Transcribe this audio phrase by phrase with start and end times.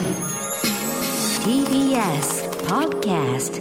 [0.00, 0.08] TBS
[2.64, 3.60] Podcast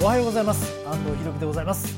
[0.00, 0.84] おはようございます。
[0.84, 1.96] 安藤博樹でございます。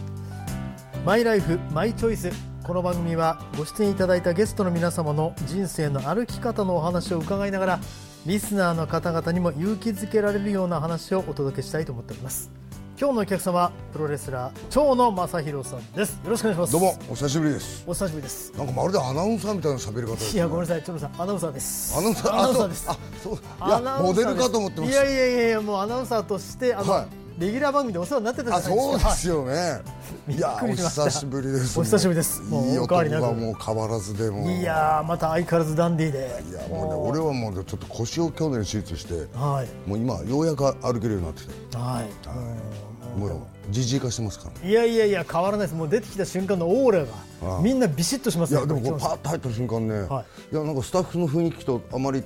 [1.07, 2.31] マイライフマイチョイス。
[2.63, 7.81] この番組はご出演いただいたゲストの皆様の人生の歩き方のお話を伺いながら
[8.25, 12.53] リスナーの方々にも勇気づけられるような話をお届けしたいと思っております。
[12.97, 16.21] 今日のお客様プロレスラー長野正弘さんです。
[16.23, 16.73] よろしくお願いします。
[16.73, 17.83] どうもお久しぶりです。
[17.85, 18.53] お久しぶりです。
[18.57, 20.83] なんかまるでアナウンサーみたいな喋り方です、ね、いやごめんなさい。
[20.85, 21.99] 長野さんアナウンサーです。
[21.99, 22.91] アナウンサーアナウンサーです。
[22.91, 25.03] あそういアやモデルかと思ってました。
[25.03, 29.11] いやいやいやいやもうアナウンサーとしてあの、はいレギュラー番組でお世話になってたじゃあないですか。
[29.11, 29.81] そうですよね。
[30.37, 32.41] いやお久しぶりですお久しぶりです。
[32.43, 34.49] もういい男がもう変わらずでも。
[34.49, 36.43] いやーまた相変わらずダンディーで。
[36.49, 39.89] いやもうね俺はもうちょっと腰を去年手術してはい。
[39.89, 43.19] もう今ようやく歩けるようになってきてはい。
[43.19, 43.31] もう
[43.71, 45.75] じじい化してますからいやいやいや変わらないです。
[45.77, 52.23] もう出てきた瞬間のオーラがみんなビシッとしますいやでもこうパッと入った瞬間ね、、はいやなんかスタッフの雰囲気とあまり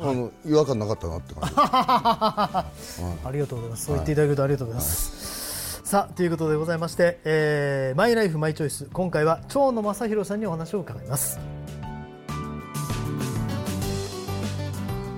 [0.00, 1.54] あの違和感なかったなって感じ。
[1.58, 2.72] あ
[3.32, 3.86] りがとうございます。
[3.86, 8.88] そう言っていただけるとありがとうございます、さあということでございまして、えーマイライフマイチョイス。
[8.92, 11.38] 今回は長野正弘さんにお話を伺います。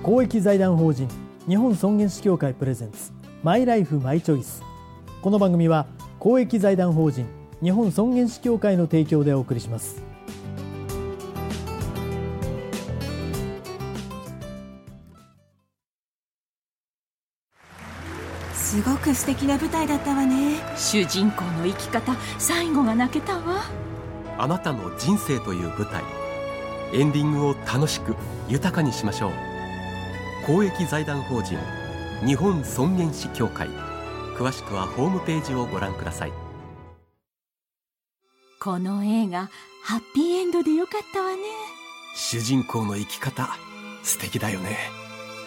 [0.03, 1.09] 公益財団法人
[1.47, 3.11] 日本尊厳死協会プレゼンツ
[3.43, 4.61] マイライフマイチョイス。
[5.21, 5.87] この番組は
[6.19, 7.25] 公益財団法人
[7.61, 10.06] 日本尊厳死協会の提供でお送りします
[18.77, 20.59] すごく素敵な舞台だったわね。
[20.77, 23.63] 主人公の生き方最後が泣けたわ。
[24.37, 26.03] あなたの人生という舞台。
[26.93, 28.15] エンディングを楽しく
[28.47, 29.31] 豊かにしましょう。
[30.45, 31.57] 公益財団法人
[32.23, 33.67] 日本尊厳死協会。
[34.37, 36.33] 詳しくはホームページをご覧ください。
[38.59, 39.49] この映画
[39.85, 41.41] ハッピーエンドでよかったわね。
[42.15, 43.49] 主人公の生き方
[44.03, 44.77] 素敵だよね。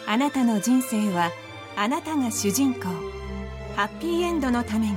[0.08, 1.30] あなたの人生は
[1.76, 3.19] あなたが主人公
[3.76, 4.94] ハッピーエンドのために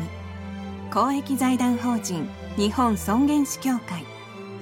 [0.91, 4.03] 公益財団法人日本尊厳死協会。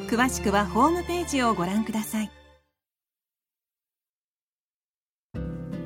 [0.08, 2.32] 詳しくはホームページをご覧ください。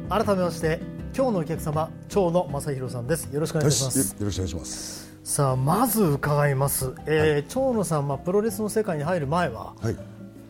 [0.09, 0.79] 改めまして
[1.15, 3.25] 今日のお客様長野正弘さんです。
[3.33, 4.15] よろしくお願いします。
[4.19, 5.15] よろしくお願いします。
[5.23, 9.97] さあまず伺います、えー長野さん、まあ、プロレスの世界に入る前ははい。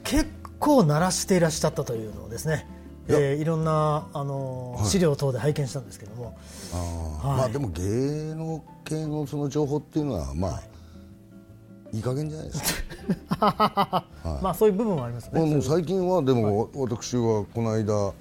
[0.04, 2.68] 結構鳴らしていらっしゃったというのをですね
[3.08, 6.36] えーいろんなあの資料等で拝見したんですけども、
[7.22, 7.38] はい。
[7.38, 10.62] まあでも芸能系のその情報っていうのはまあ、
[11.94, 12.84] い、い加減じゃないです
[13.40, 14.06] か。
[14.42, 15.40] まあそういう部分はありますね。
[15.40, 18.14] もうもう最近はでも、私はこの間、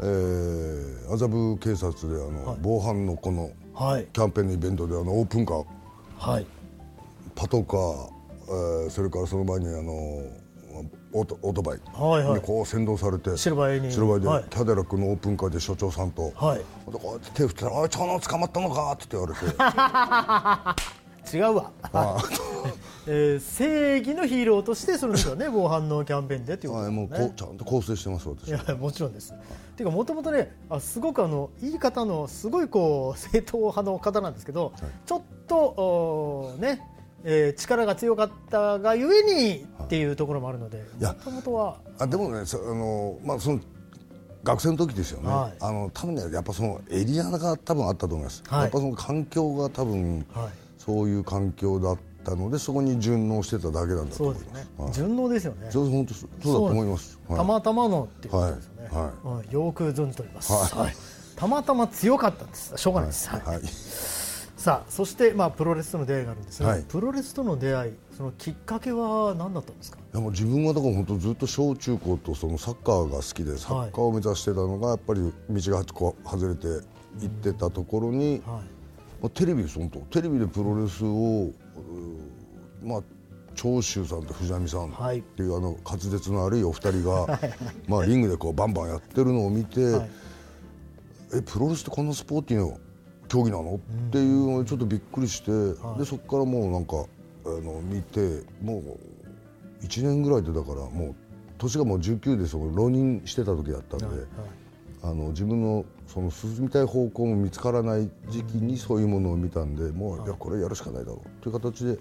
[0.00, 2.58] えー、麻布警察であの、はい。
[2.62, 4.06] 防犯のこのはい。
[4.12, 5.64] キャンペーンのイベントであのオープンカー。
[6.18, 6.46] はい。
[7.34, 8.08] パトカー、
[8.48, 10.22] えーそれからその前にあの
[11.12, 11.80] オートオートバイ。
[11.92, 12.34] はいはい。
[12.34, 14.44] でこう先導されて白バイに白バイで、はい。
[14.50, 16.58] キャデラックのオープンカーで所長さんと、はい。
[16.58, 16.64] で
[16.98, 19.40] こうやって手振ってたら「おい長野捕まったのか?」って言われて。
[21.32, 22.16] 違うわ、あ
[23.06, 29.32] えー正義のヒーローとしてそれですよね 防犯のキャンペーンでっていうことあもうですねこうちゃんと構成してます私いやもちろんです。
[29.76, 34.72] ていうかもともとねあすごくあの言い方のすごいこう正統派の方なんですけど、
[35.06, 36.80] ちょっとね、
[37.24, 41.76] えー力が強かったがゆえにっていうところもあるのでもともとは。
[41.98, 43.60] あでもねそあの、まあ、その
[44.42, 45.56] 学生の時ですよね、はい。
[45.60, 48.62] あの多分ねやっぱそのエリアが多分あったと思います、はい。
[48.62, 50.50] やっぱその環境が多分、はい。
[50.78, 54.44] そういう環境だったのでそこに順応してただけなんだと思います。
[54.46, 54.92] そうですね、はい。
[54.94, 55.70] 順応ですよね。
[55.70, 56.30] そう本当そう。
[56.42, 57.20] そうだと思います。
[57.28, 57.38] はい。
[57.38, 58.88] たまたまのっていうことですよね。
[58.90, 59.44] はい。
[59.44, 60.52] うんよく存じております。
[60.52, 60.86] はい。
[60.86, 60.96] はい。
[61.36, 62.72] たまたま強かったんです。
[62.76, 63.28] しょうがないです。
[63.28, 63.40] はい。
[63.44, 63.60] はい
[64.60, 66.82] さあそしてまあプロレスとの出会いがあるんですが、はい。
[66.86, 69.96] プロレスとの出会いそのきっかけは何だったんですか？
[69.96, 76.82] いやもう自分はだから本当ずっと小中高とそのサッカーが好きでサッカーを目指してたのがやっぱり道がこう外れて行
[77.24, 78.42] ってたところに、はい。
[78.42, 78.60] ま
[79.28, 79.98] あ、テレビです本当。
[80.00, 81.48] テレビでプロレスを
[82.84, 83.02] まあ
[83.54, 87.40] 長州さんと藤波さんはいっていうあの滑舌の悪いお二人が、
[87.88, 90.10] まあリングでこうバンバンやってるのを見て、はい。
[91.36, 92.76] えプロレスってこんなスポーティーな
[93.30, 95.50] 競技なの、っていうのにちょっとびっくりして、
[95.98, 97.06] でそこからもうなんか
[97.46, 98.82] あの見ても
[99.80, 101.14] う1年ぐらいでだからもう
[101.56, 104.06] 年がもう19でその浪人してた時だったんで、
[105.04, 110.28] あの自分のその進みたい方向も見つからない時期にそういうものを見たんで、もうい。
[110.28, 111.98] やこれやるしかないだろうという形で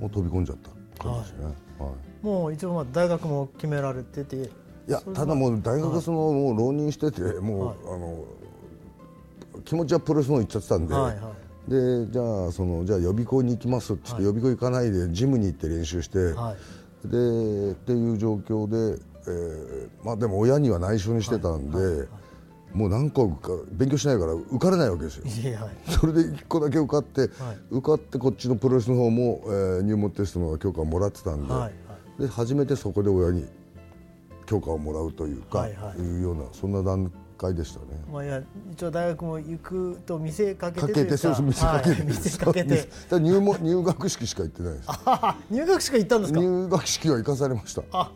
[0.00, 0.70] もう飛び込んじゃった
[1.02, 1.44] 感じですね。
[1.78, 2.26] はい。
[2.26, 4.50] もう一応まあ大学も決められてて。
[4.86, 8.24] いやただもう大学そのもう浪人しててもう、はいあの
[9.64, 11.32] 気持ちはプロレスの方行っちゃってたんで、はいは
[11.68, 11.70] い。
[11.70, 17.08] でじゃあそのじゃあ予備校に行きますって言って、予備校行かないでジムに行って練習して、はい。
[17.08, 22.06] でっていう状況で、えーまあでも親には内緒にしてたんで、
[22.72, 25.24] もう何個か勉強しないから受からないわけですよ。
[25.58, 25.70] はい。
[25.90, 27.30] それで1個だけ受かって、
[27.70, 31.70] 受かってこっちのプロレスの方も、えー入門テストの許可をもらってたんで,、はいは
[32.18, 32.22] い。
[32.22, 33.46] で初めてそこで親に
[34.46, 35.74] 許可をもらうというか、はいい。
[35.76, 37.10] はいうようなそんな段
[37.44, 37.86] 階でしたね。
[38.12, 38.40] まあいや
[38.72, 42.88] 一応大学も行くと見せかけてかけてそう見せかけて、はい見せかけて。
[43.10, 44.88] 入門入学式しか行ってないです。
[44.88, 46.40] あ入学しか行ったんですか？
[46.40, 47.82] 入学式は行かされました。
[47.92, 48.10] あ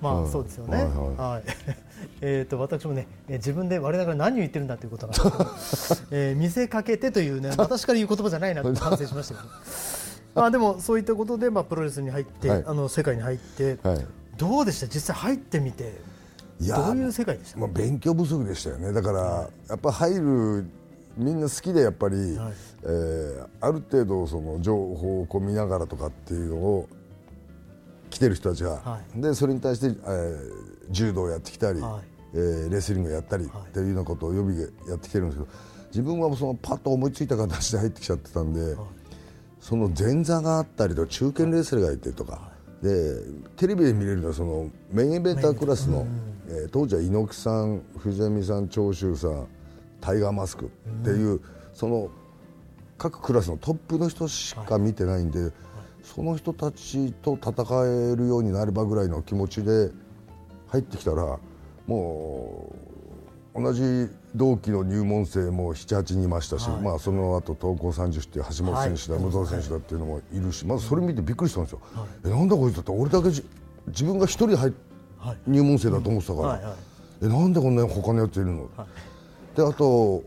[0.00, 0.76] まあはいそうですよね。
[0.76, 0.86] はい
[1.20, 1.42] はい。
[2.22, 9.48] えっと私もね、えー自分で我ながら何を言ってるんだということなんですけど、 えー見せかけてというね 私から言う言葉じゃないなと反省しましたけど。
[10.34, 12.64] まあでもそういったことでまあプロレスに入って、はい。
[12.66, 14.06] あの世界に入って、はい。
[14.38, 14.86] どうでした？
[14.86, 16.00] 実際入ってみて
[16.60, 17.58] いやどういう世界でした？
[17.58, 18.92] まあ、勉強不足でしたよね。
[18.92, 20.66] だから、やっぱ入る
[21.16, 22.52] みんな好きでやっぱり、はい。
[22.82, 26.88] えーある程度その情報をこう見ながらとかっていうのを
[28.10, 32.04] 来てる人たちが、はでそれに対して、えー柔道をやってきたり、はい。
[32.34, 35.50] えーレスリングやったりっていうようなことを予備でやってきてるんですけど
[35.88, 38.76] 自分はそのパッと思いついた形で入ってきちゃってたんで、
[39.60, 42.50] その前座があったりと中堅レスラーがいてとか、
[42.82, 43.16] で
[43.56, 46.06] テレビで見れるのはそのメインイベンタークラスの、
[46.50, 49.46] えー当時は猪木さん藤波さん長州さん
[50.00, 50.68] タイガーマスクっ
[51.04, 51.40] ていう、
[51.72, 52.10] その
[52.98, 55.52] 各クラスのトップの人しか見てないんで、
[56.02, 57.52] その人たちと戦
[58.12, 59.90] えるようになればぐらいの気持ちで
[60.68, 61.38] 入ってきたら
[61.86, 62.74] も
[63.54, 71.80] う同じ同期の入門生も78人いましたし、まあ、その後東高30っていう橋本選手だ、武藤選手だっていうのもいるしまずそれ見てびっくりしたんですよ、
[72.24, 73.44] えなんだこいつだって俺だけじ
[73.88, 74.89] 自分が一人入っはい
[75.46, 76.76] 入門生だと思ってたから、
[77.22, 78.68] えなんでこんなに他のやついるの、
[79.54, 80.22] であと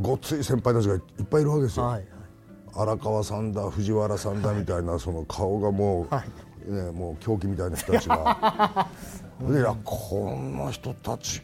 [0.00, 1.00] ごっつい先輩たちがいっ
[1.30, 2.00] ぱいいるわけですよ、
[2.74, 6.24] 荒川さんだ藤原さんだみたいなその顔がもう、は
[6.66, 8.88] ね、もう狂気みたいな人たちが。
[9.40, 11.42] でいやこんな人たち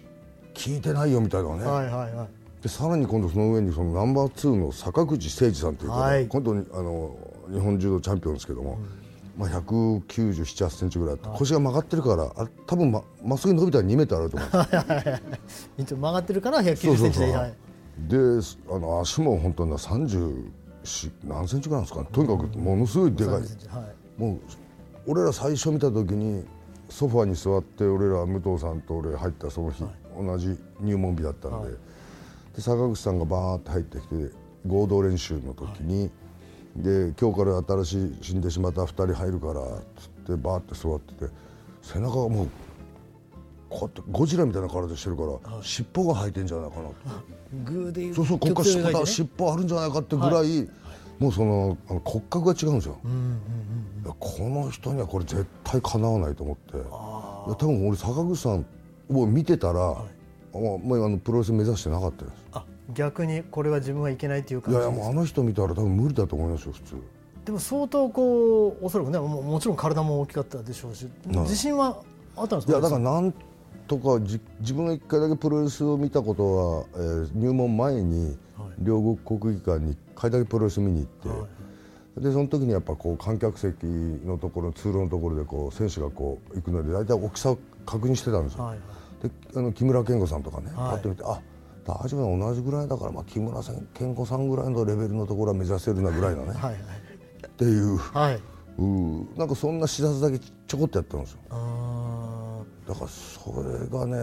[0.55, 2.29] 聞いてないよみたいなね、はいはいはい。
[2.63, 6.29] でさらに今度その上にそのナンバー2の坂口誠二さんという方、はい。
[6.29, 7.17] 今度にあの
[7.53, 8.79] 日本柔道チャンピオンですけども、
[9.39, 15.83] まあ、1 9 7 8センチぐらいあって、腰が曲がってるからあれ多分ままっすぐに伸びたら2メートルあると思う。
[15.83, 17.55] んです曲がってるから190センチではい。
[18.09, 18.17] で
[18.71, 20.51] あの足も本当に30
[21.25, 22.09] 何センチぐらいなんですかね。
[22.11, 24.21] とにかくものすごいでかい、30センチはい。
[24.21, 24.41] もう
[25.07, 26.45] 俺ら最初見た時に
[26.91, 29.85] ソファに座って俺ら武藤さんと俺入ったその日、
[30.19, 31.71] 同じ入門日だったんで,、
[32.57, 34.31] で坂口さんがバーって入ってきて
[34.67, 36.11] 合同練習の時に、
[36.77, 39.65] で今日から新しい死んでしまった2人入るからっ
[39.97, 41.33] つってバーって座ってて
[41.83, 42.49] 背中がもう
[43.69, 46.89] こうやってゴジラみたいな体してるから、尻尾が生えてんじゃないかな。
[47.65, 50.69] グーでそうそうここから尻尾あるんじゃないかってぐらい、
[51.19, 52.99] もうそのあの骨格が違うんですよ、
[54.19, 58.65] この人にはこれ絶対かなわないと思っていや多分俺坂口さん。
[59.11, 60.05] を見てたら、まあ
[60.61, 62.35] もうあのプロレス目指してなかったです。
[62.53, 62.65] あ
[62.95, 66.97] 逆にこれは自分はいけないというい感じやいやもうあの人見たら多分無理だと思いますよ普通。
[67.45, 71.99] でも相当こうおそらくねももちろん体も大きかったでしょうし自信は
[72.37, 72.79] あったんですか？
[72.79, 73.33] いやだからなん
[73.87, 78.37] とかじ自分が一回だけプロレスを見たことは、えー入門前に
[78.81, 81.45] 両国国技館に一回だけプロレス見に行っ
[82.17, 90.75] て、でその時にやっぱこう観客席のところ通路のところでこう選手がこう行くので大体大きさを確認してたんですよ、はいはいであの木村健吾さんとかね、はい。
[90.75, 91.41] パッと見てあ
[91.85, 96.75] 大丈夫だ同じぐらいだから、まあ、木村さん健吾さんぐらいのレベルのところは目指せるなぐらいのね、はいはい。
[97.47, 97.97] っていう。
[97.97, 98.33] はい。
[98.33, 98.43] はい
[98.79, 101.39] うーなんかそんな知らずだけちょこっとやったんですよ。
[101.51, 104.17] あだからそれがね、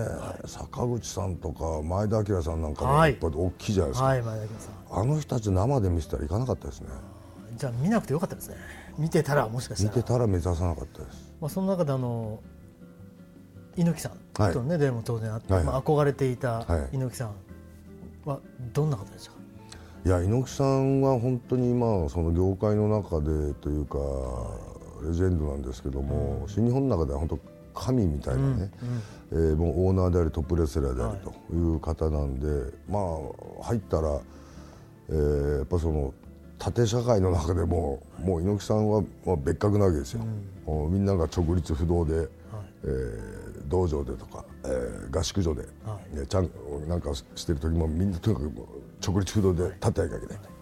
[0.46, 3.12] 坂口さんとか前田明さんなんかもはい。
[3.12, 5.02] やっぱり大きいじゃないですか、ーはい前田さん。
[5.02, 6.88] あの人たち生で見せたらいかなかったですね。
[7.58, 8.56] じゃあ見なくてよかったですね。
[8.98, 9.96] 見てたらもしかしたら。
[9.96, 11.34] 見てたら目指さなかったです。
[11.42, 12.40] まあ、その中であの
[13.75, 16.96] 猪木さんとのね、でも当然あって、はいまあ、憧れていたはい。
[16.96, 17.32] 猪木さん
[18.25, 18.39] は
[18.74, 19.38] どんな方でしたか、
[20.05, 23.98] いや猪木さんは本当にまあその業界の中でというか
[25.05, 27.39] レジェンドなんですけども、新日本の中では本当
[27.74, 28.72] 神みたいなね、
[29.32, 32.48] えーもうオーナーでありトップレスラーであるという方なんで、
[32.89, 34.20] まあ入ったら、
[35.10, 36.13] えーやっぱその
[36.58, 40.22] 縦社会の中でももう猪木さんはまあ別格なわけですよ、
[40.65, 42.29] もうみんなが直立不動で、
[42.86, 45.68] えー道場でとか、えー合宿所で、ね
[46.30, 46.50] ちゃん
[46.88, 48.51] なんかしてる時もみんなとにかく
[49.06, 50.38] 直立不動で立ってなきゃいけない。
[50.38, 50.56] と。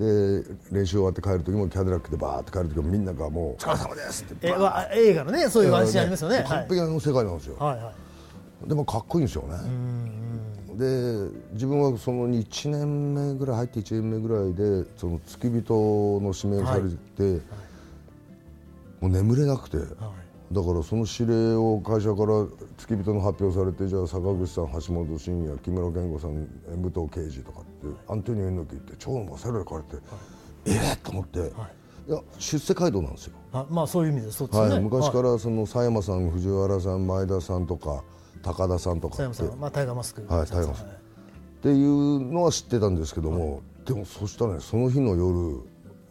[0.00, 6.36] で練習終わって帰る時もキャデラックでバーって帰る時もみんながもう「お疲れ様です」ってえわ映画のねそういう話ありますよね。
[6.36, 6.44] はい。
[6.46, 7.92] 完璧な世界なんですよ、はいは
[8.66, 8.68] い。
[8.68, 9.56] でもかっこいいんですよね。
[10.76, 15.74] で自分はその1年目ぐらい入って1年目ぐらいでその付き人
[16.20, 16.82] の指名され
[17.36, 17.42] て、
[19.00, 19.76] もう眠れなくて、
[20.52, 22.44] だからその指令を会社から
[22.76, 26.48] 付き人の発表されてじゃあ坂口さん橋本真也木村健吾さん
[26.82, 27.70] 武藤敬司とかって
[28.08, 30.00] アントニオ猪木って超うませろよこうやっ
[30.74, 31.42] て、えっと思って、い、
[32.12, 33.36] や出世街道なんですよ。
[33.52, 35.32] あまあそういう意味でそうですよね、はい、昔かはい。
[35.34, 38.02] らその佐山さん藤原さん前田さんとか
[38.42, 40.90] 高田さんとか佐山さんは、まあ、タイガーマスクはいタイガーマスク。
[40.90, 40.92] っ
[41.62, 45.60] ていうのは知ってたんですけども、でもそしたらねその日の夜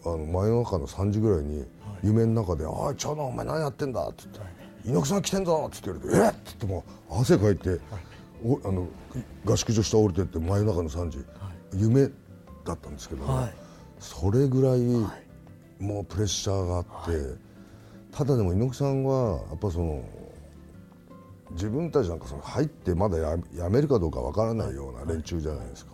[0.05, 1.65] あの真夜中の3時ぐらいに
[2.03, 4.41] 夢の中で「おい長男お前何やってんだ」って言って
[4.85, 7.79] 「猪木さん来てんぞ」って言って言われて「えっ!」って言ってもう汗かいて、
[8.43, 8.87] おあの
[9.45, 11.25] 合宿所下降りてって真夜中の3時、
[11.73, 12.09] 夢
[12.65, 13.25] だったんですけど
[13.99, 14.79] それぐらい
[15.79, 17.35] もうプレッシャーがあって、
[18.11, 20.03] ただでも猪木さんはやっぱその
[21.51, 25.93] 自分たちなんかその入ってまだややめるかどうかわからないような連中じゃないですか、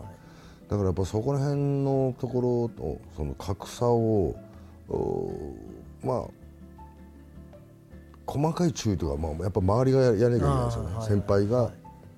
[0.69, 4.35] だからやっぱそこら辺のところとその格差を
[4.89, 5.31] お
[6.03, 6.23] まあ
[8.27, 11.07] 細かい注意とか、まあ、やっぱ周りがややらなきゃいけないですよね、はい。
[11.07, 11.71] 先輩が、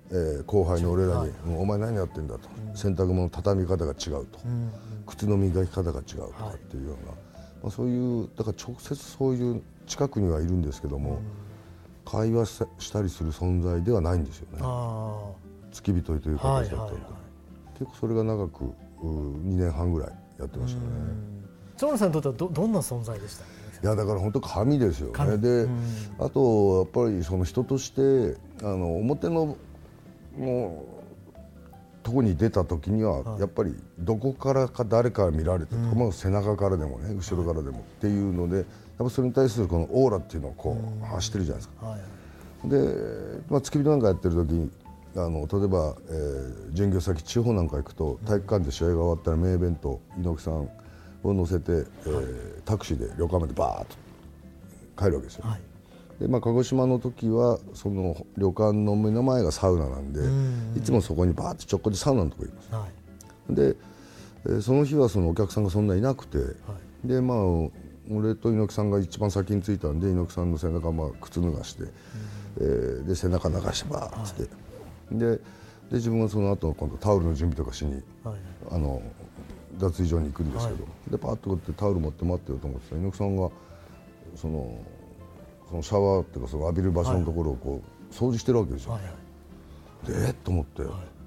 [0.09, 4.39] えー後輩の俺らに、もうお前何やってんだと、洗濯物の畳み方が違うと、
[5.05, 11.19] 靴の磨き方が違うとかっていうような、まあ、そういうだから直接そういう近くにはいるんですけども、
[12.05, 14.59] 会話したりする存在ではないんですよね。
[14.61, 15.29] あ
[15.73, 17.01] 付き人という形だったんで、はいはい
[17.77, 18.71] 結構それが長くう
[19.03, 20.87] 2年半ぐらいやってましたね、
[21.77, 23.43] 長野さんにとってはどどんな存在でした？
[23.43, 23.47] い
[23.85, 25.13] やだから本当神ですよね。
[25.13, 25.39] 神。
[25.41, 25.79] で、うん。
[26.19, 29.57] あとやっぱりその人としてあの表の
[30.37, 30.97] もう
[32.03, 38.65] とこに出た時には、やっぱりどこからか誰から見られてとか、まあ背中からでもね後ろからでもっていうのでやっ
[38.97, 41.85] ぱそれに対するこのオーラっていうのをこう走ってるじゃないですか。
[41.85, 42.69] はい。
[42.69, 42.77] で、
[43.49, 44.71] まあ、付き人なんかやってる時に
[45.15, 50.69] あの例えば、えー巡業先地方なんか行くと体育館で試合が終わったら名弁当猪木さん
[51.29, 53.95] を乗せて、えータクシーで旅館までバーッと
[55.01, 55.43] 帰るわけですよ。
[55.45, 55.61] はい。
[56.19, 60.19] でまあ、鹿児島の時はその旅館の目の前がサウナなんで
[60.79, 62.73] いつもそこにバーッと直行でサウナのとこ行きます。
[62.73, 62.87] は
[63.51, 63.55] い。
[63.55, 63.75] で、
[64.45, 66.39] えーその日はそのお客さんがそんないなくて、
[67.05, 67.37] でまあ
[68.09, 71.83] 俺と猪木さんが一番先に着いたんで猪木さんの背中まあ靴脱がして、
[72.59, 74.55] えーで背中流してバーッつって、
[75.11, 75.41] でで
[75.91, 78.35] 自分はその後今度タオルの準備とかしに、はい。
[78.71, 79.01] あの
[79.77, 82.95] 脱衣所に行くんですけど、でパッとこうやってタオル持って待ってようと思ってた。
[82.95, 83.49] ら猪木さんが
[84.35, 84.81] その
[85.69, 88.93] そのシャワーっていうかその浴びる場所のところをこう掃除してるわけですよ。
[88.93, 90.07] はいはい。
[90.07, 90.83] でえっと思って、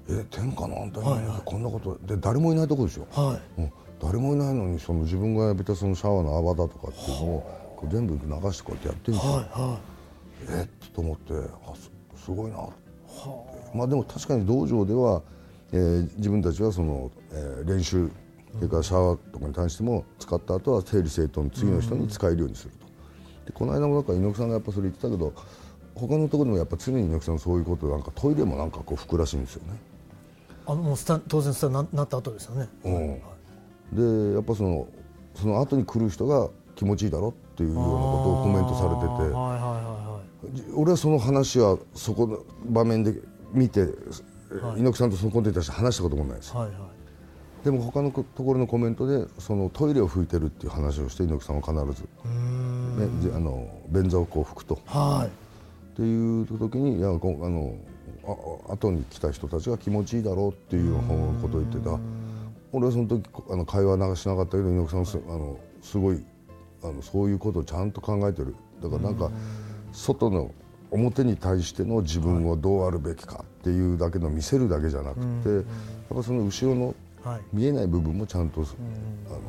[0.09, 1.05] え天下のあんたに
[1.45, 3.61] こんなことで誰もいないところですよ、はい。
[3.61, 3.71] うん。
[4.01, 9.79] 誰もいないのにその自分が浴びたそのシャワーの泡だとかっていうのをこう全部流してこうやってやってるんですよ、はいは
[10.49, 11.33] えっと思って
[11.67, 11.91] あす
[12.25, 12.57] すごいな。
[13.75, 15.21] まあでも確かに道場では、
[15.71, 18.09] えー自分たちはその、えー練習
[18.55, 22.85] それからシャワーとかに対しても使った後は整理整頓次の人に使えるようにすると。
[23.47, 25.33] でこの間もなんか猪木さんがやっぱそれ言ってたけど
[25.95, 29.79] 他のところでもやっぱ常に猪木さんそういうことなんかトイレもなんかこう拭くらしいんですよね、
[30.65, 32.69] あのもうスタ当然スターにななった後ですよね。
[32.83, 32.89] う
[33.95, 34.87] ん、でやっぱその
[35.35, 39.07] その後に来る人が気持ちいいだろっていうようなことをコメントされてて。
[39.07, 40.11] はいはいは
[40.53, 43.13] じ俺はその話はそこの場面で
[43.53, 43.87] 見て、
[44.75, 47.00] 猪木さんとそのコンテンツに対して話したこともないです、いはいはいはい
[47.63, 52.07] でも他のところのコメントでそのトイレを拭いてるっていう話をして猪木さんは必ず、
[52.99, 54.79] ね、じあの便座をこう拭くと。
[54.85, 55.27] はい。
[55.27, 57.75] っていう時にいやあの
[58.67, 60.95] あ後に来た人たちが気持ちいいだろうっていう
[61.41, 61.99] ことを言ってた。
[62.71, 66.25] 俺はその時あの会話流しなかったけど猪木さんはすあのすごい
[66.83, 68.55] あのそういうことをちゃんと考えてる。
[68.81, 69.29] だからなんか
[69.91, 70.51] 外の
[70.89, 75.63] 表に対しての自分をどうあるべきかっていうだけの見せるだけじゃなくてやっ
[76.15, 76.95] ぱその後ろのはい
[77.53, 79.39] 見えない部分もちゃんとあの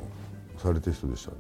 [0.59, 1.37] されてる人でしたね。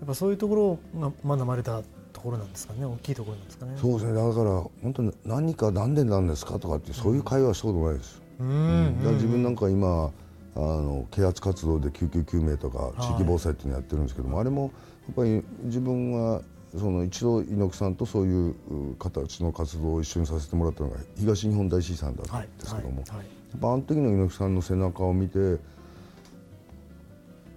[0.00, 1.82] やっぱそういうところが学ばれた
[2.12, 2.84] ところなんですかね。
[2.84, 3.72] 大きいところなんですかね。
[3.76, 4.14] そうですね。
[4.14, 4.50] だから
[4.82, 8.88] 本当に何か何でなんですかとかってそういう会話はしたことないです、ううん。
[8.88, 10.10] んだから自分なんか今
[10.56, 14.72] あの啓発活動で救急救命とか地域防災っていうのやってるんですけども、あれも
[15.06, 23.16] やっぱり自分はその一度猪木さんとそういうう形の活動を一緒にさせてもらったのが東日本大震災だったんはいですけども、はい。
[23.18, 25.58] はいあの時の猪木さんの背中を見て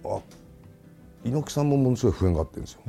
[0.04, 0.20] あ
[1.24, 2.80] 猪木さんもものすごい不安があってるんですよ。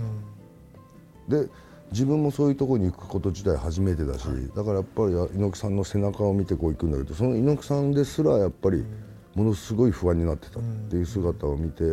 [1.27, 1.49] で
[1.91, 8.83] 自分もそういうところに行くこと自体初めてだし、だからやっぱり猪木さんの背中を見てこう行くんだけどその猪木さんですらやっぱり
[9.35, 11.83] ものすごい不安になってたっていう姿を見て、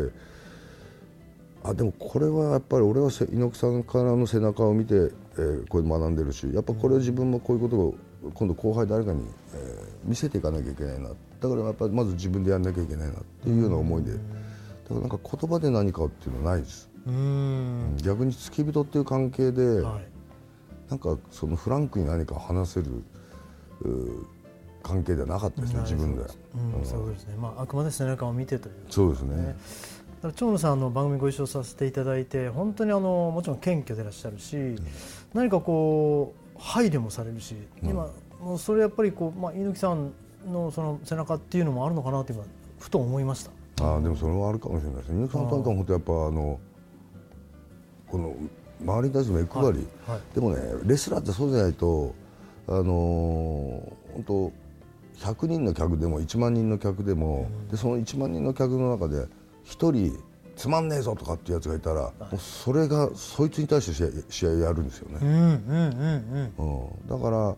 [1.63, 7.95] あでもこれはやっぱり俺はせ猪木さんからの背中を見て、えーこれ学んでるしやっぱこれは自分もこういうことを
[8.35, 9.25] 今度後輩誰かに、
[9.55, 11.11] えー見せていかなきゃいけないな。
[11.11, 11.15] だ
[11.49, 14.13] からやっぱりまず自分でやんなきゃいけないなっていうような思いで。
[14.13, 14.23] だか
[14.91, 16.91] らなんか言葉で何かっていうのはないです。
[17.07, 17.97] うーん。
[17.99, 20.13] 逆に付き人っていう関係で、はい。
[20.91, 23.05] なんかそのフランクに何か話せる
[24.83, 26.25] 関係ではなかったですね、自分で、う
[26.83, 28.75] ん、そうですね、まあ、あくまで背中を見てという。
[28.91, 29.57] そうですね。
[30.37, 34.77] 長野さんあの番組ご一緒させていただいて本当にあのもちろん謙虚でいらっしゃるし、
[35.33, 40.13] 何かこう配慮もされるし、今もうそれやっぱりこう、まあ、猪木さん
[40.47, 42.45] のその背中っていうのもあるのかなと今
[42.79, 43.51] ふと思いました。
[43.85, 45.17] ああでもそれはあるかもしれないですね。
[45.17, 46.61] 猪木さんとなんか本当やっぱあの
[48.09, 48.35] この
[48.85, 50.17] 周りに対する目配り、はい。
[50.17, 50.21] はい。
[50.35, 52.15] でもねレスラーってそうじゃないと
[52.69, 54.53] あのー本当
[55.27, 59.25] 100人の客でも1万人の客でも、でその1万人の客の中で
[59.65, 60.19] 1人
[60.57, 65.19] つまんねえぞとかっていうやつがいたら、もうそれがそいつに対して試合やるんですよね。
[65.23, 65.43] うんうんう
[66.55, 66.85] んうん。
[66.85, 67.57] うん、だからやっ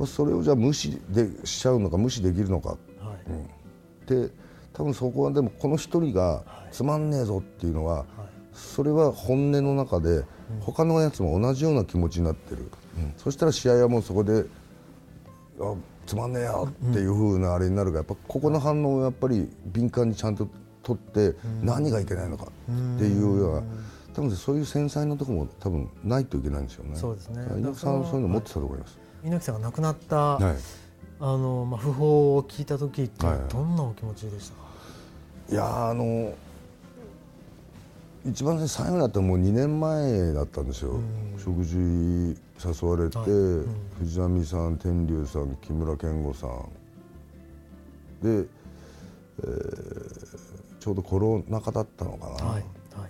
[0.00, 2.70] ぱそれをじゃあ無視でしちゃうのか無視できるのか。
[2.70, 2.76] は
[4.06, 4.08] い。
[4.08, 4.30] で
[4.72, 8.04] 多分そこはでもこの一人がつまんねえぞっていうのは、
[8.52, 10.24] それは本音の中で
[10.60, 13.12] 他のやつも同じような気持ちになってる、うん。
[13.16, 14.44] そしたら試合はもうそこで
[15.60, 15.74] あ
[16.06, 20.48] つまんねえよっていうふうなあれになるからやっぱここの反応をやっぱり敏感にちゃんと
[20.86, 22.48] 取って何がいけないのかっ
[22.96, 23.62] ていうような
[24.14, 26.94] 多分そういう繊細なところも多分ないといけないんですよね。
[26.94, 27.44] そうですね。
[27.56, 28.96] 猪木さんはそういうの持ってたと思います。
[29.24, 30.56] 猪木さんが亡くなった、はい。
[31.18, 34.54] あのまあ、訃報を聞いた時ってどんなお気持ちでした？
[34.54, 34.60] か、
[35.50, 36.34] いやーあの
[38.24, 41.00] 一番最後になったのもう2年前だったんですよ、
[41.36, 43.30] 食事誘われて、はい。
[43.30, 43.66] うん。
[43.98, 46.50] 藤波さん天竜さん木村健吾さん。
[48.22, 48.48] で、
[49.40, 50.25] えー
[50.86, 52.62] ちょうどコロナ禍だったのかな、はい
[52.94, 53.08] は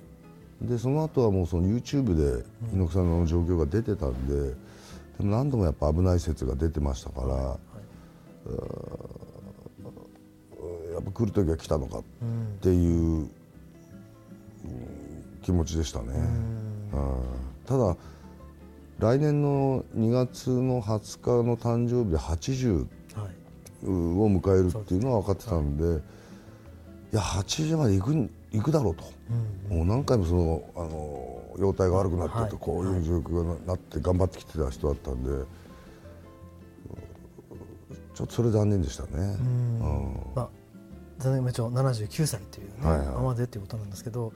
[0.62, 0.66] い。
[0.66, 2.42] でその後はもうその YouTube で
[2.72, 4.54] 猪木さんの状況が出てたんで、
[5.18, 8.56] でも何度もやっぱ危ない説が出てましたから、うん
[10.94, 12.02] やっぱ来る時は来たのかっ
[12.62, 13.30] ていう、うん
[15.42, 16.06] 気持ちでしたね、
[16.94, 17.22] うん。
[17.66, 17.96] ただ
[18.98, 23.86] 来年の2月の20日の誕生日で80はい。
[23.86, 26.00] を迎えるっていうのは分かってたんで、い
[27.16, 29.04] や80まで行く行くだろうと、
[29.68, 35.30] もう何回もそのあの容体が悪くなってこういう状況になって頑張ってきてた人だったんで、
[38.16, 39.08] ちょっとそれ残念でしたね。
[39.12, 40.32] うん。
[40.34, 40.48] まあ、
[41.18, 43.06] 残念ながら79歳という、ねはいはい。
[43.08, 44.32] ままでということなんですけど、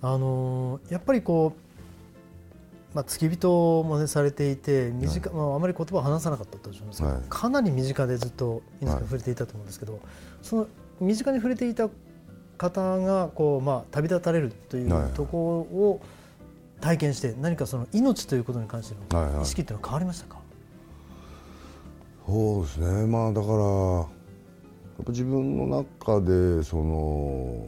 [0.00, 7.22] あのーやっぱりこう、まあ、付き人も、ね、されていて短、まあ、あまり言葉を話さなかったと思うんですけど、はい。
[7.28, 9.02] かなり身近でずっと猪木さんはい。
[9.02, 10.00] 触れていたと思うんですけど、
[10.42, 10.66] その
[11.00, 11.88] 身近に触れていた
[12.58, 16.00] 方がこう、まあ、旅立たれるといはいうところを
[16.80, 19.42] 体験して何かその命ということに関してのはいはい。
[19.42, 20.38] 意識っていうのは変わりましたか、
[22.26, 23.06] そうですね。
[23.06, 24.06] まあだからやっ
[25.04, 27.66] ぱ自分の中でその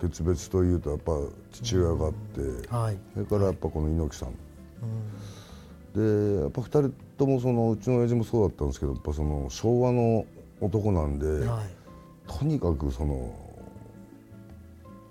[0.00, 1.12] 決別というとやっぱ
[1.52, 2.98] 父親があって、はい。
[3.14, 4.34] それからやっぱこの猪木さん、
[5.94, 10.24] でやっぱ2人ともそのうちの親父もそうだったんですけどやっぱその昭和の
[10.60, 11.79] 男なんで、はい
[12.38, 13.34] とにかくその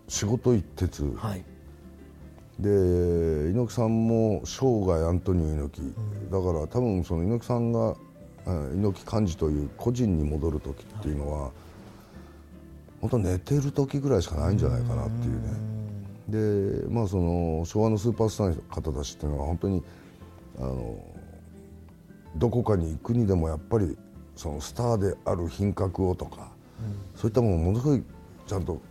[0.07, 1.43] 仕事一徹、はい。
[2.59, 2.69] で
[3.51, 7.95] 猪木さんも生涯アントニオ猪木、だから多分その猪木さんが
[8.45, 11.51] あ猪木幹事という個人に戻る時っていうのは、
[13.01, 16.83] 本当寝てる時ぐらいしかないんじゃないかなっていうね。
[16.83, 19.83] でまあその昭和のスーパースターの方たちっていうのは本当に
[20.57, 21.03] あの
[22.37, 23.97] どこかに行くにでもやっぱり
[24.35, 26.48] そのスターである品格をとか、
[27.15, 28.03] そういったものをものすごい
[28.47, 28.81] ちゃんと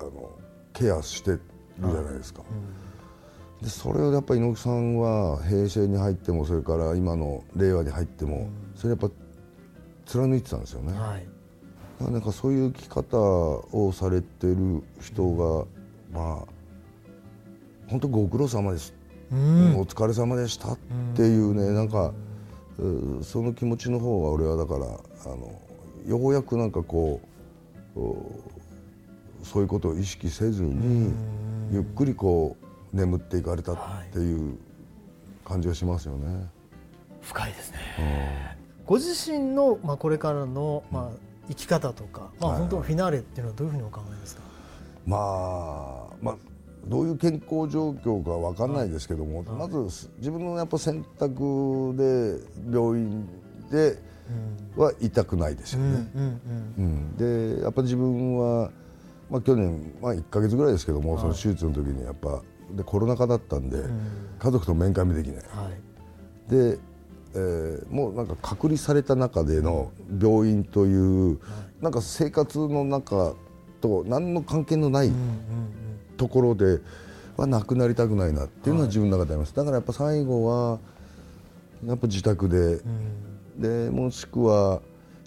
[0.00, 0.30] あの
[0.72, 1.40] ケアしてる
[1.78, 2.42] じゃないですか。
[3.62, 9.10] でそれをやっぱり猪木さんは平成に入ってもそれから今の令和に入っても、それやっぱ
[10.06, 10.98] 貫いてたんですよね。
[10.98, 11.26] はい。
[12.10, 15.66] なんかそういう生き方をされてる人
[16.12, 16.60] が、まあ
[17.88, 18.94] 本当ご苦労様です、
[19.30, 19.76] うん。
[19.76, 20.78] お疲れ様でしたっ
[21.14, 22.14] ていうね、なんか
[22.78, 25.60] うその気持ちの方が俺はだからあの
[26.06, 27.20] ようやくなんかこ
[27.96, 28.26] うお
[29.42, 31.12] そういうことを意識せずに
[31.72, 32.56] ゆっくりこ
[32.92, 33.76] う眠っていかれたっ
[34.12, 34.58] ていう
[35.44, 36.46] 感じがしますよね。
[37.22, 37.78] 深いですね。
[38.86, 44.42] ご自身の、まあ、これからの、まあ、生き方とか、まあ、はい本当のフィナーレっていうのはどういうふうにお考えですか？
[45.06, 46.36] まあ、まあ、
[46.86, 53.28] どういう健康状況かわかんないですけども、まず自分のやっぱ選択で病院
[53.70, 53.98] で
[54.76, 56.10] は痛くないですよね。
[56.14, 56.40] うん。
[56.78, 57.56] うん。
[57.56, 58.70] でやっぱ自分は、
[59.30, 63.82] まあ、去年、まあ、1か月ぐらいですけども、その手術の時にやっぱでコロナ禍だったんで、
[64.38, 65.36] 家族と面会もできない。
[65.36, 65.70] は
[66.48, 66.50] い。
[66.50, 66.78] で
[67.32, 71.38] えーもうなんか隔離された中での病院という、
[71.80, 73.34] なんか生活の中
[73.80, 75.12] と何の関係のない
[76.16, 76.80] ところで
[77.36, 80.78] はなくなりたくないなっていうのは自分の中であります、だからやっぱ最後は
[81.86, 82.80] やっぱ自宅で、
[83.56, 84.80] でもしくは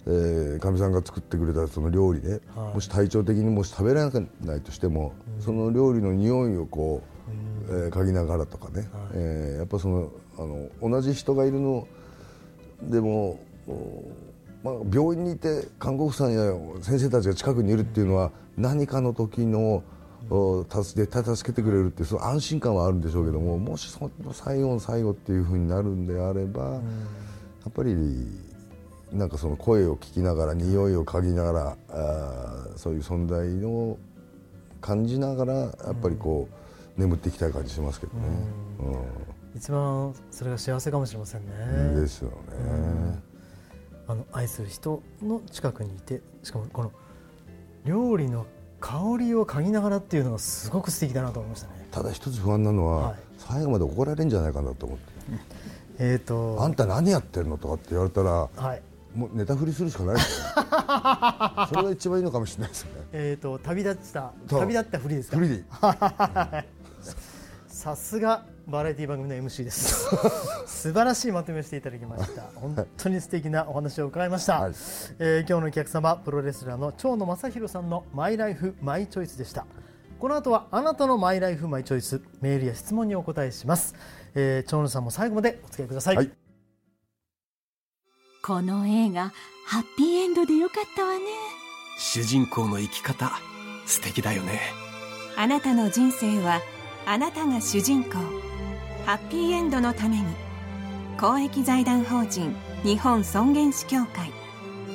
[0.06, 2.40] えーかみさんが作ってくれたその料理で、
[2.74, 7.02] もし体調的にもし食べられないとしても、その料理の匂いをこ
[7.70, 11.88] う、えー嗅ぎながらとかね、えーやっぱそのあの同じ人がいるの
[12.82, 14.04] でも、お
[14.62, 19.82] まあ、病院にいて看護婦さんや先生たちが近くにいるっていうのは何かの時の、
[20.30, 26.80] お助絶対助けてくれるっていうその安心感はあるんでしょうけどももしその最後の最後っていうふうになるんであれば、や
[27.68, 27.94] っぱり
[29.12, 33.98] なんかその声を聞きながら匂いを嗅ぎながらあーそういう存在を
[34.80, 36.48] 感じながらやっぱりこ
[36.96, 38.20] う、眠っていきたい感じしますけどね。
[39.56, 42.00] 一番それが幸せかもしれませんうんね。
[42.00, 42.34] ですよね。
[44.06, 46.92] あの愛する人の近くにいてしかもこの
[47.86, 48.46] 料理の
[48.80, 51.88] 香りを嗅ぎながらっていうのがすごく素敵だなと思いましたね。
[51.90, 55.12] ただ一つ不安なのは、はい最後まで怒られるんじゃないかなと思って
[55.98, 58.82] えっ、とあんた何やってるのとかって言われたらはい
[59.14, 60.68] もうネタ振りするしかないですよね
[61.70, 65.36] それが一番いいのかもしれないですよねえっ、と旅立った旅立ったふりですか？
[65.36, 65.42] 振。
[65.44, 65.64] りでいい
[67.68, 70.06] さすがバラエティ番組の MC です。
[70.66, 72.42] 素晴らしいまとめをしていただきました。
[72.54, 74.60] 本当に素敵なお話を伺いました。
[74.60, 74.72] はい
[75.18, 79.66] えー今日のお客様プロレスラーの長野正弘さんのマイライフマイチョイスでした。
[80.18, 83.94] この後はあなたのマイライフマイチョイスメールや質問にお答えします。
[84.34, 86.16] えー長野さんも最後までお付き合いください。
[86.16, 86.30] はい。
[88.42, 89.32] この映画
[89.66, 91.20] ハッピーエンドでよかったわね。
[91.98, 93.30] 主人公の生き方
[93.86, 94.60] 素敵だよね。
[95.36, 96.60] あなたの人生は
[97.06, 98.18] あなたが主人公。
[99.06, 100.24] ハッピーエンドのために。
[101.18, 104.30] 公益財団法人日本尊厳死協会。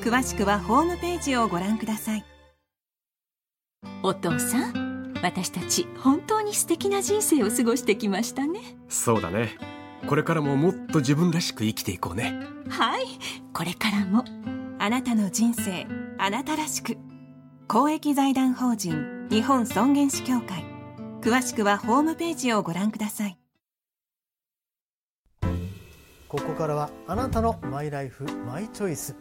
[0.02, 2.26] 詳しくはホームページをご覧ください。
[4.04, 4.89] お父さん
[5.22, 8.60] 私たち本当に素敵な人生を過ごしてきましたね。
[8.88, 9.58] そうだね。
[10.08, 12.40] これからももっと自分らしく生きていこうね。
[12.70, 13.04] はい。
[13.54, 14.24] これからも。
[14.82, 15.86] あなたの人生
[16.18, 16.98] あなたらしく。
[17.68, 20.66] 公益財団法人日本尊厳死協会。
[21.22, 23.38] 詳しくはホームページをご覧ください。
[26.30, 29.16] ここからはあなたのマイライフマイチョイス。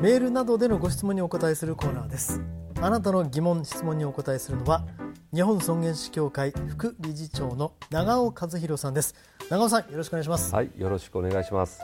[0.00, 2.40] メールなどでのご質問にお答えするコーナーです
[2.82, 4.86] あなたの疑問質問にお答えするのは
[5.34, 9.14] 日本尊厳死協会副理事長の長尾和弘さんです。
[9.50, 10.54] 長尾さんよろしくお願いします。
[10.54, 11.80] はい、よろしくお願いします。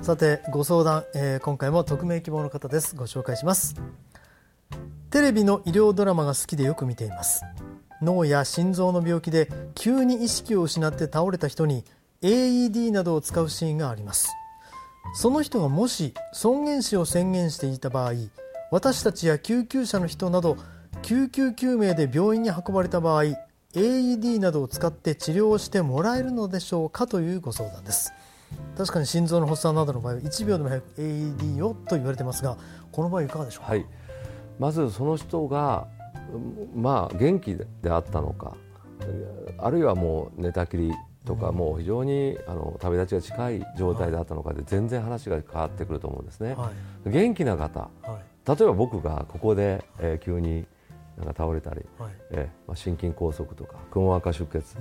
[0.00, 2.96] さてご相談、えー今回も匿名希望の方です。
[2.96, 3.74] ご紹介します。
[5.10, 7.44] テレビの医療ドラマが好きでよく見ています。
[8.00, 11.84] 脳や心臓の病気で急に意識を失って倒れた人に
[12.22, 14.30] AED などを使うシーンがあります。
[15.14, 18.12] その人がもし尊厳死を宣言していた場合
[18.70, 20.56] 私たちや救急車の人など
[21.02, 23.24] 救急救命で病院に運ばれた場合
[23.74, 28.12] AED などを使って治療をしてもらえるのでしょうかというご相談です。
[28.76, 32.56] 確かに心臓の発作などの場合は1秒でも早く AED をと言われてますが
[32.92, 33.84] この場合いかがでしょうか、はい、
[34.58, 35.86] まずその人が
[36.32, 36.38] う
[36.78, 38.56] んまあ元気であったのか、
[39.58, 40.92] あるいはもう寝たきり
[41.24, 46.54] とか、もう非常にあの旅立ちが近い状態であったのかで全然話が変わってくると思うんですね。
[46.54, 46.70] は
[47.06, 47.10] い。
[47.10, 50.66] 元気な方、はい例えば僕がここで、えー急に
[51.18, 52.12] なんか倒れたり、はい。
[52.30, 54.76] えーまあ、心筋梗塞とかくも膜下出血、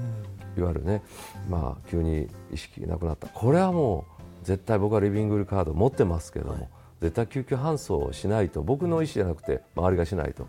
[0.55, 1.01] いわゆるね、
[1.49, 3.27] まあ、急に意識なくなった。
[3.27, 4.05] これはも
[4.43, 6.69] う絶対僕はリビングカード持ってますけども、はい。
[7.01, 10.47] 絶対救急搬送をしないと僕の意思じゃなくて周りがしないと、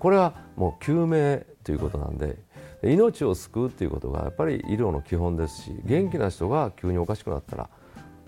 [0.00, 2.36] これはもう救命ということなんで、
[2.82, 7.68] で命を救うということがやっぱり医療の基本ですし元気な人が急におかしくなったら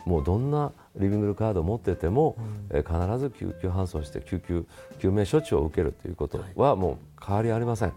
[0.04, 2.36] もうどんなリビングカードを持ってても、
[2.70, 4.66] えー必ず救急搬送して救急
[4.98, 7.92] 救命処置を受けるということはもう変わりありません、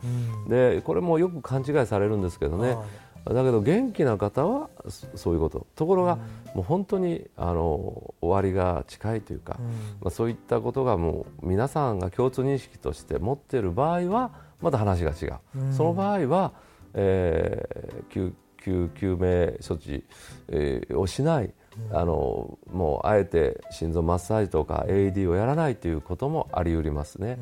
[0.47, 2.84] でこれもよく勘違いされるんですけどね、は
[3.32, 3.34] い。
[3.34, 5.65] だけど元気な方はそそういうこと。
[5.75, 6.17] ところが、
[6.53, 9.58] もう本当にあの終わりが近いというか、
[10.01, 16.51] まあ、そういったことがもう皆さんが共通認識として持っている場合はまた話が違う、その場合は、
[16.93, 20.03] えー救救救命処置、
[20.49, 21.53] えーをしない、
[21.92, 27.40] あのもうあえて心臓マッサージとか AED をやらないということもあり得りますね。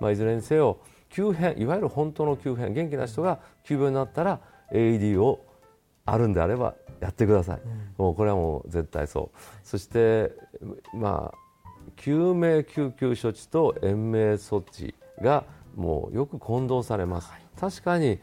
[0.00, 0.78] まあ、いずれにせよ
[1.10, 4.40] 急変いわゆる本当の急変元気な人が急病になったら
[4.72, 5.44] AED を
[6.04, 7.60] あるんであればやってください、
[7.98, 9.38] もうこれはもう絶対そう。
[9.62, 10.32] そして
[10.94, 11.38] まあ
[11.96, 15.44] 救命救急処置と延命措置が
[15.76, 17.30] もうよく混同されます、
[17.60, 18.18] 確かに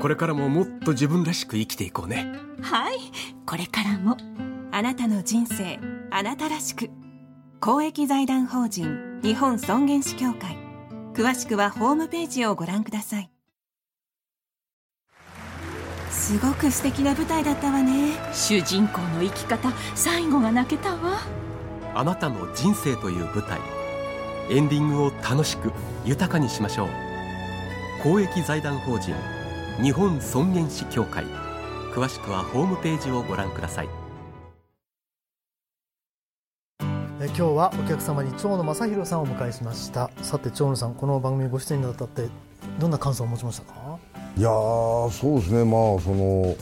[0.00, 2.32] これからももっと自分らしく生きていこうね。
[2.62, 2.98] はい。
[3.46, 4.16] これからも
[4.70, 5.78] あなたの人生
[6.10, 6.90] あなたらしく。
[7.60, 10.68] 公益財団法人日本尊厳死協会。
[11.18, 13.28] 詳しくはホームページをご覧ください
[16.28, 18.12] すごく素敵な舞台だったわね。
[18.34, 21.20] 主人公の生き方最後が泣けたわ。
[21.94, 23.58] あなたの人生という舞台。
[24.50, 25.72] エンディングを楽しく
[26.04, 26.88] 豊かにしましょう。
[28.02, 29.14] 公益財団法人
[29.82, 31.24] 日本尊厳死協会。
[31.94, 33.88] 詳しくはホームページをご覧ください。
[37.22, 40.10] え今日はお客様に長野正弘さんをお迎えしました。
[40.20, 42.28] さて長野さんこの番組ご出演にあたって
[42.78, 43.98] どんな感想を持ちましたか？
[44.38, 44.48] いや
[45.10, 45.64] そうですね。
[45.64, 46.56] まあその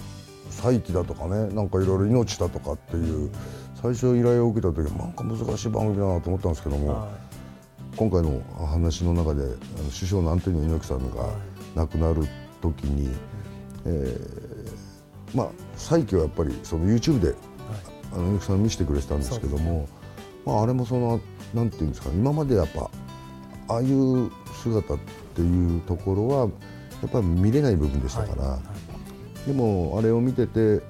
[0.49, 3.31] 再起だとかねなんかいろいろ命だとかっていう
[3.75, 7.09] 最初依頼を受けた時はなんか難しい番組だなと思ったんですけども、は
[7.93, 11.29] い、今回の話の中であの師匠のアントニオ猪木さんが
[11.75, 12.27] 亡くなる
[12.63, 13.17] 時に、はい、
[13.85, 17.37] えー、まあ再起はやっぱりその YouTube で、はい、
[18.15, 19.87] あの猪木さん見せてくれてたんですけども、
[20.47, 21.21] まあ、あれもその
[21.53, 22.91] なんていうんですか今までやっぱ
[23.69, 24.31] ああいう
[24.63, 24.99] 姿っ
[25.35, 26.49] ていうところは
[27.07, 28.51] やっぱり見れない部分でしたから、はい。
[28.51, 28.59] は
[29.47, 30.83] い、でもあれを見てて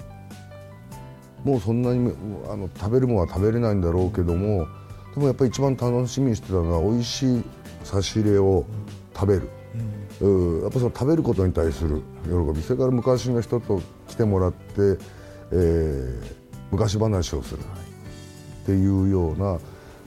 [1.43, 2.11] もうそんなに
[2.49, 4.67] あの食べるものは食べれないんだろうけども
[5.13, 7.43] でもやっぱり一番楽しみにしてたのは美味しい
[7.83, 8.65] 差し入れを
[9.13, 9.49] 食べる、
[10.21, 12.61] うん、やっぱその食べることに対する喜び。
[12.63, 14.97] それから昔の人と来てもらって、
[15.51, 16.35] えー、
[16.71, 17.61] 昔話をする。
[17.61, 17.87] はい。
[18.63, 19.57] っていうような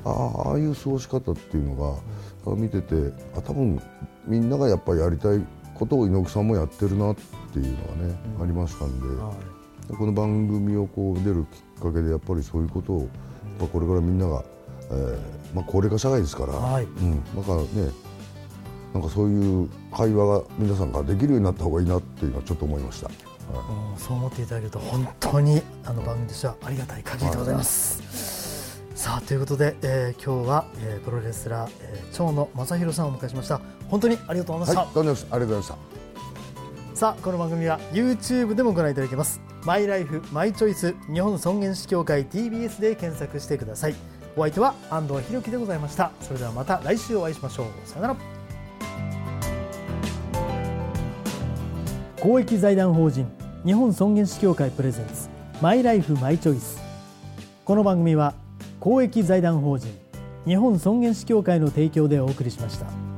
[0.05, 2.03] ああいう過ごし方っていうの
[2.45, 2.95] が見てて
[3.35, 3.81] あ多分
[4.27, 5.41] みんながやっぱりやりたい
[5.81, 7.17] ことを猪木さんもやってるなっ
[7.53, 9.35] ていうのがね、うん、ありましたんで、は
[9.91, 13.09] い、この番組をこう出るきっかけでやっぱりそういうことを、
[13.61, 14.45] うん、これからみんなが、
[14.91, 15.19] えー
[15.55, 17.91] まあ、高齢化社会ですから、はい、うん、だからね
[18.93, 23.07] なんかそういう会話が皆さんができるようになった方がいいなっていうのはちょっと思いました。
[23.07, 23.15] はい、
[24.01, 28.03] そう思っていただけると本当にあの番組としてはありがたい限りでございます。
[28.03, 28.99] はい。
[28.99, 36.01] さあということで、えー、今日は、えー、プロレスラー、えー、長野正弘さんをお迎えしました本当にありがとうございました、はい、どうもありがとうございました。
[36.95, 39.41] さあこの番組は YouTube でもご覧いただけます。
[39.65, 43.95] マイライフマイチョイス日本尊厳死協会 TBS で検索してください。
[44.37, 46.13] お相手は安藤博樹でございました。
[46.21, 47.67] それではまた来週お会いしましょう。
[47.85, 48.17] さよなら。
[52.21, 53.27] 公益財団法人
[53.65, 55.31] 日本尊厳死協会プレゼンツ
[55.63, 56.79] マイライフマイチョイス
[57.65, 58.35] この番組は
[58.79, 59.89] 公益財団法人
[60.45, 63.10] 日本尊厳死協会の提供でお送りしました。